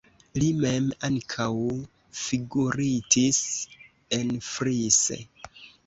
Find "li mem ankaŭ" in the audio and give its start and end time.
0.35-1.47